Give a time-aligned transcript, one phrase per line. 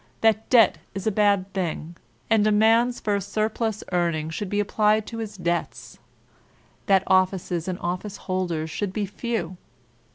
[0.21, 1.95] that debt is a bad thing,
[2.27, 5.99] and a man's first sur plus earnings should be applied to his debts;
[6.87, 9.57] that offices and office holders should be few.